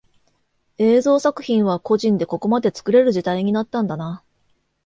[0.79, 4.23] 映像作品は個人でここまで作れる時代になったんだな